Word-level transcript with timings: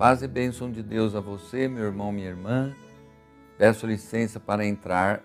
Paz 0.00 0.22
e 0.22 0.26
bênção 0.26 0.72
de 0.72 0.82
Deus 0.82 1.14
a 1.14 1.20
você, 1.20 1.68
meu 1.68 1.84
irmão, 1.84 2.10
minha 2.10 2.28
irmã. 2.28 2.74
Peço 3.58 3.86
licença 3.86 4.40
para 4.40 4.64
entrar 4.64 5.22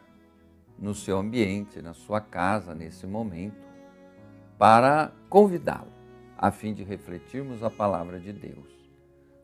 no 0.77 0.93
seu 0.93 1.17
ambiente, 1.17 1.81
na 1.81 1.93
sua 1.93 2.19
casa, 2.19 2.75
nesse 2.75 3.07
momento, 3.07 3.55
para 4.57 5.13
convidá-lo, 5.29 5.93
a 6.37 6.51
fim 6.51 6.73
de 6.73 6.83
refletirmos 6.83 7.63
a 7.63 7.69
palavra 7.69 8.19
de 8.19 8.33
Deus. 8.33 8.69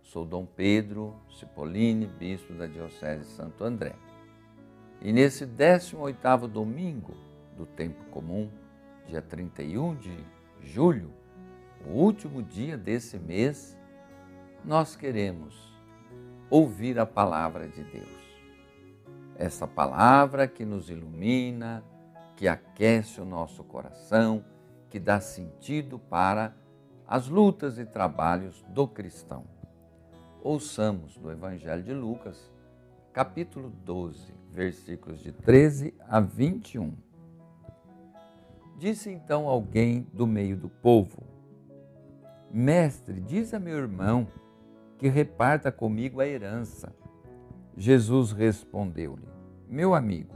Sou 0.02 0.26
Dom 0.26 0.46
Pedro 0.46 1.16
Cipollini, 1.40 2.08
bispo 2.08 2.52
da 2.54 2.68
Diocese 2.68 3.22
de 3.22 3.28
Santo 3.28 3.64
André. 3.64 3.96
E 5.02 5.14
nesse 5.14 5.46
18º 5.46 6.46
domingo 6.46 7.16
do 7.56 7.66
tempo 7.66 8.04
comum, 8.12 8.52
dia 9.08 9.22
31 9.22 9.96
de 9.96 10.26
julho, 10.62 11.10
o 11.88 11.92
último 11.92 12.44
dia 12.44 12.78
desse 12.78 13.18
mês, 13.18 13.80
nós 14.64 14.96
queremos 14.96 15.72
ouvir 16.50 17.00
a 17.00 17.06
palavra 17.06 17.68
de 17.68 17.84
Deus. 17.84 18.22
Essa 19.36 19.66
palavra 19.66 20.48
que 20.48 20.64
nos 20.64 20.90
ilumina, 20.90 21.84
que 22.36 22.48
aquece 22.48 23.20
o 23.20 23.26
nosso 23.26 23.64
coração, 23.64 24.46
que 24.90 25.00
dá 25.00 25.20
sentido 25.20 25.98
para 25.98 26.56
as 27.08 27.28
lutas 27.28 27.80
e 27.80 27.86
trabalhos 27.86 28.64
do 28.70 28.88
cristão. 28.88 29.46
Ouçamos 30.44 31.18
do 31.18 31.32
Evangelho 31.32 31.84
de 31.84 31.94
Lucas, 31.94 32.52
capítulo 33.14 33.70
12, 33.84 34.34
versículos 34.52 35.22
de 35.22 35.32
13 35.32 35.94
a 36.08 36.20
21. 36.20 36.94
Disse 38.78 39.12
então 39.12 39.48
alguém 39.48 40.08
do 40.14 40.28
meio 40.28 40.58
do 40.58 40.70
povo: 40.70 41.24
Mestre, 42.52 43.22
diz 43.22 43.54
a 43.54 43.60
meu 43.60 43.78
irmão 43.78 44.28
que 45.02 45.10
reparta 45.10 45.72
comigo 45.72 46.22
a 46.22 46.28
herança. 46.28 46.96
Jesus 47.76 48.32
respondeu-lhe: 48.32 49.28
Meu 49.68 49.96
amigo, 49.96 50.36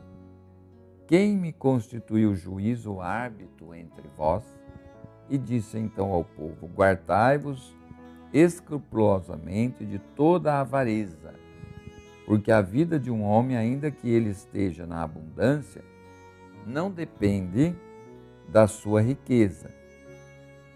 quem 1.06 1.38
me 1.38 1.54
constituiu 1.54 2.36
juiz 2.36 2.88
ou 2.88 3.00
árbitro 3.00 3.76
entre 3.76 4.08
vós? 4.18 4.44
E 5.30 5.38
disse 5.38 5.78
então 5.78 6.12
ao 6.12 6.24
povo: 6.24 6.66
Guardai-vos 6.66 7.78
escrupulosamente 8.34 9.86
de 9.86 10.00
toda 10.00 10.56
a 10.56 10.62
avareza, 10.62 11.36
porque 12.26 12.52
a 12.52 12.60
vida 12.60 13.00
de 13.00 13.12
um 13.12 13.22
homem, 13.22 13.56
ainda 13.56 13.92
que 13.92 14.10
ele 14.10 14.32
esteja 14.32 14.88
na 14.88 15.04
abundância, 15.04 15.84
não 16.66 16.90
depende 16.90 17.76
da 18.50 18.68
sua 18.68 19.00
riqueza. 19.00 19.70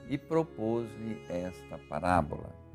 E 0.08 0.16
propôs-lhe 0.16 1.20
esta 1.28 1.80
parábola. 1.90 2.69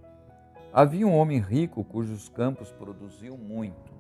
Havia 0.76 1.06
um 1.06 1.14
homem 1.14 1.38
rico 1.38 1.84
cujos 1.84 2.28
campos 2.28 2.72
produziam 2.72 3.36
muito. 3.38 3.94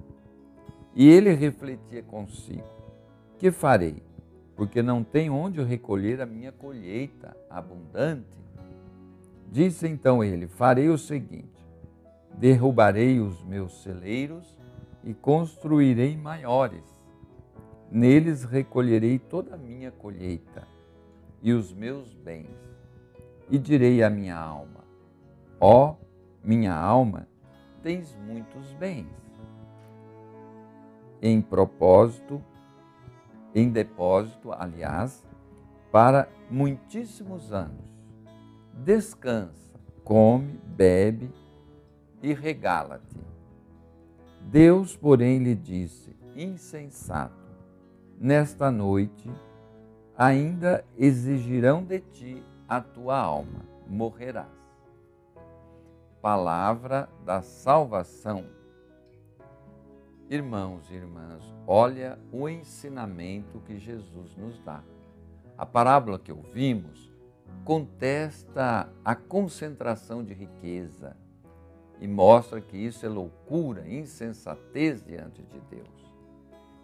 E 0.92 1.08
ele 1.08 1.32
refletia 1.32 2.02
consigo: 2.02 2.68
Que 3.38 3.52
farei? 3.52 4.02
Porque 4.56 4.82
não 4.82 5.04
tenho 5.04 5.34
onde 5.34 5.62
recolher 5.62 6.20
a 6.20 6.26
minha 6.26 6.50
colheita 6.50 7.36
abundante. 7.48 8.36
Disse 9.52 9.86
então 9.86 10.24
ele: 10.24 10.48
Farei 10.48 10.88
o 10.88 10.98
seguinte: 10.98 11.64
derrubarei 12.36 13.20
os 13.20 13.40
meus 13.44 13.80
celeiros 13.84 14.58
e 15.04 15.14
construirei 15.14 16.16
maiores. 16.16 16.82
Neles 17.88 18.42
recolherei 18.42 19.20
toda 19.20 19.54
a 19.54 19.58
minha 19.58 19.92
colheita 19.92 20.66
e 21.40 21.52
os 21.52 21.72
meus 21.72 22.12
bens. 22.14 22.50
E 23.48 23.58
direi 23.60 24.02
à 24.02 24.10
minha 24.10 24.36
alma: 24.36 24.82
Ó 25.60 25.90
oh, 25.90 26.03
minha 26.44 26.74
alma, 26.74 27.26
tens 27.82 28.14
muitos 28.16 28.72
bens. 28.74 29.06
Em 31.22 31.40
propósito, 31.40 32.42
em 33.54 33.70
depósito, 33.70 34.52
aliás, 34.52 35.24
para 35.90 36.28
muitíssimos 36.50 37.52
anos. 37.52 37.84
Descansa, 38.74 39.80
come, 40.04 40.60
bebe 40.64 41.30
e 42.22 42.34
regala-te. 42.34 43.18
Deus, 44.42 44.94
porém, 44.94 45.38
lhe 45.38 45.54
disse: 45.54 46.14
Insensato, 46.36 47.32
nesta 48.20 48.70
noite 48.70 49.30
ainda 50.16 50.84
exigirão 50.98 51.82
de 51.82 52.00
ti 52.00 52.42
a 52.68 52.80
tua 52.80 53.18
alma, 53.18 53.64
morrerás 53.88 54.63
palavra 56.24 57.06
da 57.22 57.42
salvação. 57.42 58.46
Irmãos 60.30 60.90
e 60.90 60.94
irmãs, 60.94 61.44
olha 61.66 62.18
o 62.32 62.48
ensinamento 62.48 63.60
que 63.60 63.78
Jesus 63.78 64.34
nos 64.34 64.58
dá. 64.60 64.82
A 65.58 65.66
parábola 65.66 66.18
que 66.18 66.32
ouvimos 66.32 67.12
contesta 67.62 68.88
a 69.04 69.14
concentração 69.14 70.24
de 70.24 70.32
riqueza 70.32 71.14
e 72.00 72.08
mostra 72.08 72.58
que 72.58 72.78
isso 72.78 73.04
é 73.04 73.08
loucura, 73.10 73.86
insensatez 73.86 75.04
diante 75.04 75.42
de 75.42 75.60
Deus. 75.68 76.10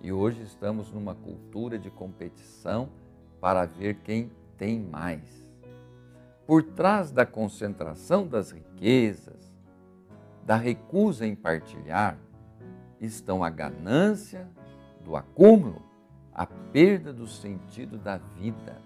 E 0.03 0.13
hoje 0.13 0.43
estamos 0.43 0.93
numa 0.93 1.15
cultura 1.15 1.79
de 1.79 1.91
competição 1.91 2.91
para 3.41 3.65
ver 3.65 4.01
quem 4.03 4.31
tem 4.59 4.79
mais 4.79 5.50
por 6.51 6.65
trás 6.65 7.13
da 7.13 7.25
concentração 7.25 8.27
das 8.27 8.51
riquezas, 8.51 9.55
da 10.45 10.57
recusa 10.57 11.25
em 11.25 11.37
partilhar, 11.37 12.19
estão 13.01 13.45
a 13.45 13.49
ganância 13.49 14.49
do 15.05 15.15
acúmulo, 15.15 15.81
a 16.35 16.45
perda 16.47 17.13
do 17.13 17.25
sentido 17.29 17.97
da 17.97 18.17
vida. 18.17 18.83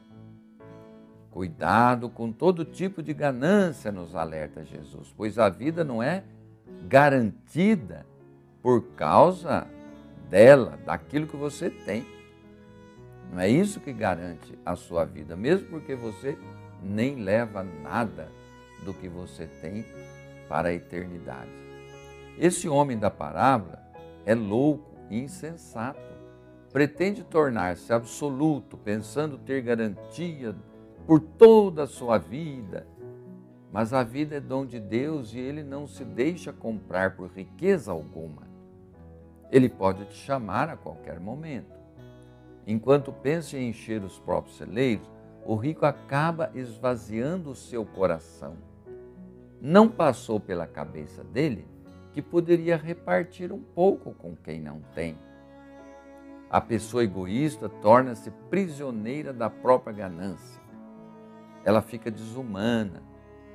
Cuidado 1.30 2.10
com 2.10 2.30
todo 2.30 2.66
tipo 2.66 3.02
de 3.02 3.14
ganância, 3.14 3.90
nos 3.90 4.14
alerta 4.14 4.62
Jesus, 4.62 5.14
pois 5.16 5.38
a 5.38 5.48
vida 5.48 5.82
não 5.82 6.02
é 6.02 6.22
garantida 6.86 8.04
por 8.60 8.82
causa 8.88 9.66
dela, 10.28 10.78
daquilo 10.84 11.26
que 11.26 11.36
você 11.38 11.70
tem. 11.70 12.04
Não 13.32 13.40
é 13.40 13.48
isso 13.48 13.80
que 13.80 13.90
garante 13.90 14.52
a 14.66 14.76
sua 14.76 15.06
vida, 15.06 15.34
mesmo 15.34 15.66
porque 15.68 15.94
você 15.94 16.36
nem 16.84 17.16
leva 17.16 17.62
nada 17.62 18.28
do 18.84 18.92
que 18.92 19.08
você 19.08 19.46
tem 19.46 19.84
para 20.48 20.68
a 20.68 20.74
eternidade. 20.74 21.50
Esse 22.38 22.68
homem 22.68 22.98
da 22.98 23.10
parábola 23.10 23.82
é 24.26 24.34
louco 24.34 24.94
e 25.10 25.18
insensato. 25.18 26.14
Pretende 26.72 27.22
tornar-se 27.22 27.92
absoluto, 27.92 28.76
pensando 28.76 29.38
ter 29.38 29.62
garantia 29.62 30.54
por 31.06 31.20
toda 31.20 31.84
a 31.84 31.86
sua 31.86 32.18
vida. 32.18 32.86
Mas 33.72 33.92
a 33.92 34.02
vida 34.02 34.36
é 34.36 34.40
dom 34.40 34.66
de 34.66 34.78
Deus 34.80 35.32
e 35.34 35.38
ele 35.38 35.62
não 35.62 35.86
se 35.86 36.04
deixa 36.04 36.52
comprar 36.52 37.16
por 37.16 37.30
riqueza 37.30 37.92
alguma. 37.92 38.42
Ele 39.50 39.68
pode 39.68 40.04
te 40.06 40.14
chamar 40.14 40.68
a 40.68 40.76
qualquer 40.76 41.20
momento. 41.20 41.74
Enquanto 42.66 43.12
pensa 43.12 43.56
em 43.56 43.68
encher 43.68 44.02
os 44.02 44.18
próprios 44.18 44.56
celeiros, 44.56 45.06
o 45.44 45.56
rico 45.56 45.84
acaba 45.84 46.50
esvaziando 46.54 47.50
o 47.50 47.54
seu 47.54 47.84
coração. 47.84 48.56
Não 49.60 49.88
passou 49.88 50.40
pela 50.40 50.66
cabeça 50.66 51.22
dele 51.22 51.66
que 52.12 52.22
poderia 52.22 52.76
repartir 52.76 53.52
um 53.52 53.60
pouco 53.60 54.12
com 54.14 54.36
quem 54.36 54.60
não 54.60 54.80
tem. 54.94 55.18
A 56.48 56.60
pessoa 56.60 57.02
egoísta 57.02 57.68
torna-se 57.68 58.30
prisioneira 58.48 59.32
da 59.32 59.50
própria 59.50 59.92
ganância. 59.92 60.62
Ela 61.64 61.82
fica 61.82 62.10
desumana, 62.10 63.02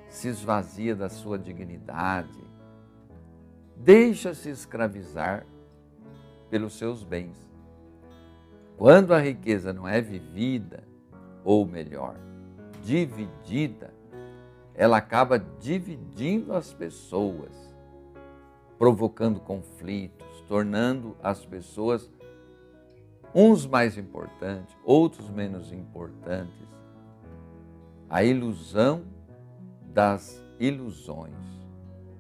se 0.07 0.27
esvazia 0.27 0.95
da 0.95 1.07
sua 1.07 1.37
dignidade, 1.37 2.43
deixa-se 3.77 4.49
escravizar 4.49 5.45
pelos 6.49 6.73
seus 6.73 7.03
bens. 7.03 7.37
Quando 8.77 9.13
a 9.13 9.19
riqueza 9.19 9.71
não 9.71 9.87
é 9.87 10.01
vivida, 10.01 10.88
ou 11.43 11.65
melhor, 11.65 12.15
dividida, 12.83 13.93
ela 14.73 14.97
acaba 14.97 15.37
dividindo 15.37 16.53
as 16.53 16.73
pessoas, 16.73 17.51
provocando 18.77 19.39
conflitos, 19.39 20.41
tornando 20.47 21.17
as 21.21 21.45
pessoas 21.45 22.09
uns 23.33 23.65
mais 23.65 23.97
importantes, 23.97 24.75
outros 24.83 25.29
menos 25.29 25.71
importantes. 25.71 26.67
A 28.09 28.23
ilusão 28.23 29.03
das 29.93 30.43
ilusões. 30.59 31.35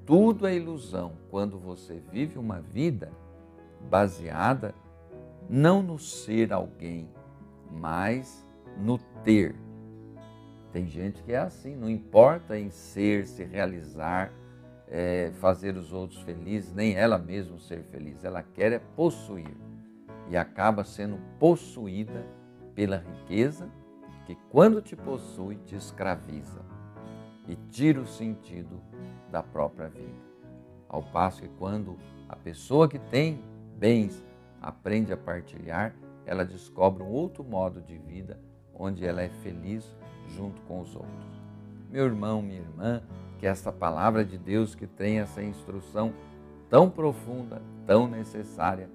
Tudo 0.05 0.47
é 0.47 0.55
ilusão 0.55 1.13
quando 1.29 1.57
você 1.57 2.01
vive 2.11 2.37
uma 2.37 2.61
vida 2.61 3.11
baseada 3.89 4.73
não 5.49 5.81
no 5.81 5.97
ser 5.97 6.53
alguém, 6.53 7.09
mas 7.71 8.45
no 8.79 8.97
ter. 9.23 9.55
Tem 10.71 10.87
gente 10.87 11.23
que 11.23 11.33
é 11.33 11.39
assim, 11.39 11.75
não 11.75 11.89
importa 11.89 12.57
em 12.57 12.69
ser, 12.69 13.25
se 13.25 13.43
realizar, 13.43 14.31
é, 14.87 15.31
fazer 15.39 15.75
os 15.75 15.91
outros 15.91 16.21
felizes, 16.21 16.73
nem 16.73 16.95
ela 16.95 17.17
mesma 17.17 17.59
ser 17.59 17.83
feliz. 17.83 18.23
Ela 18.23 18.43
quer 18.43 18.71
é 18.71 18.79
possuir 18.79 19.55
e 20.29 20.37
acaba 20.37 20.83
sendo 20.83 21.17
possuída 21.39 22.25
pela 22.75 22.97
riqueza 22.97 23.69
que, 24.25 24.35
quando 24.49 24.81
te 24.81 24.95
possui, 24.95 25.57
te 25.57 25.75
escraviza 25.75 26.61
e 27.47 27.55
tira 27.71 27.99
o 27.99 28.07
sentido 28.07 28.79
da 29.31 29.41
própria 29.41 29.89
vida. 29.89 30.29
Ao 30.87 31.01
passo 31.01 31.41
que, 31.41 31.47
quando 31.47 31.97
a 32.27 32.35
pessoa 32.35 32.87
que 32.87 32.99
tem 32.99 33.43
bens 33.75 34.23
aprende 34.61 35.11
a 35.11 35.17
partilhar, 35.17 35.95
ela 36.25 36.45
descobre 36.45 37.01
um 37.01 37.09
outro 37.09 37.43
modo 37.43 37.81
de 37.81 37.97
vida 37.97 38.39
onde 38.79 39.05
ela 39.05 39.21
é 39.21 39.27
feliz 39.27 39.85
junto 40.29 40.61
com 40.61 40.79
os 40.79 40.95
outros. 40.95 41.41
Meu 41.91 42.05
irmão, 42.05 42.41
minha 42.41 42.61
irmã, 42.61 43.03
que 43.37 43.45
esta 43.45 43.71
palavra 43.71 44.23
de 44.23 44.37
Deus 44.37 44.73
que 44.73 44.87
tem 44.87 45.19
essa 45.19 45.43
instrução 45.43 46.13
tão 46.69 46.89
profunda, 46.89 47.61
tão 47.85 48.07
necessária, 48.07 48.89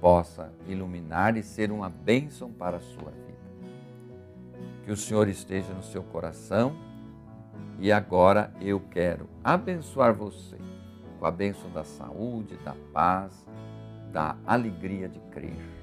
possa 0.00 0.52
iluminar 0.66 1.36
e 1.36 1.42
ser 1.42 1.70
uma 1.70 1.88
bênção 1.88 2.50
para 2.50 2.78
a 2.78 2.80
sua 2.80 3.10
vida. 3.10 3.38
Que 4.84 4.92
o 4.92 4.96
Senhor 4.96 5.28
esteja 5.28 5.72
no 5.72 5.82
seu 5.82 6.02
coração 6.02 6.76
e 7.78 7.92
agora 7.92 8.52
eu 8.60 8.80
quero 8.80 9.28
abençoar 9.44 10.14
você 10.14 10.56
com 11.18 11.26
a 11.26 11.30
bênção 11.30 11.70
da 11.70 11.84
saúde, 11.84 12.56
da 12.64 12.74
paz, 12.92 13.44
da 14.12 14.36
alegria 14.46 15.08
de 15.08 15.20
crer. 15.30 15.77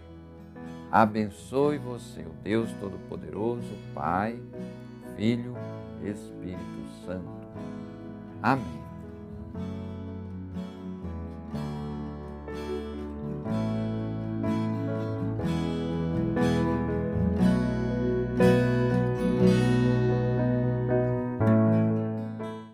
Abençoe 0.95 1.77
você, 1.77 2.21
o 2.21 2.31
Deus 2.41 2.71
Todo-Poderoso, 2.79 3.67
Pai, 3.93 4.39
Filho, 5.17 5.53
Espírito 6.01 6.87
Santo. 7.05 7.27
Amém. 8.41 8.81